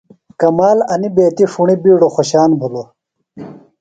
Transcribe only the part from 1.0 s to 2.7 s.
بیتیۡ ݜُݨیۡ بِیڈوۡ خوۡشان